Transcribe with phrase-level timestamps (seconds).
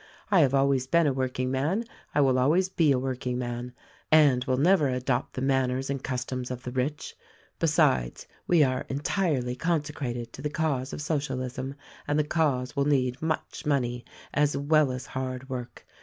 [0.31, 3.73] I have always been a workingman, I will always be a work ingman,
[4.11, 7.15] and will never adopt the manners and customs of the rich.
[7.59, 11.75] Besides, we are entirely consecrated to the cause of Socialism,
[12.07, 14.03] and the cause will need much money
[14.33, 15.85] as well as hard work.